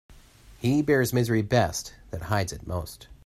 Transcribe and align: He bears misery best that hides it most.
He 0.57 0.81
bears 0.81 1.13
misery 1.13 1.43
best 1.43 1.93
that 2.09 2.23
hides 2.23 2.51
it 2.51 2.65
most. 2.65 3.05